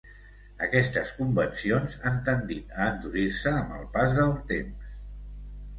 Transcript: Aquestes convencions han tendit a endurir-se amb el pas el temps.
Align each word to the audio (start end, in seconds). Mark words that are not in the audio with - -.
Aquestes 0.67 1.11
convencions 1.17 1.97
han 2.11 2.17
tendit 2.31 2.75
a 2.79 2.89
endurir-se 2.95 3.55
amb 3.61 3.79
el 3.79 3.87
pas 3.99 4.21
el 4.27 4.37
temps. 4.55 4.95